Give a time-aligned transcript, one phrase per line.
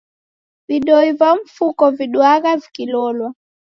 [0.71, 3.27] Vidoi va mfuko viduagha vikilolwa.